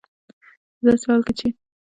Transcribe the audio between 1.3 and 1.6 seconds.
چې